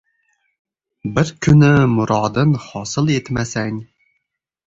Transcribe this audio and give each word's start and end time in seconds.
Bir 1.17 1.31
kuni 1.47 1.69
murodin 1.91 2.55
hosil 2.65 3.13
etmasang 3.19 3.77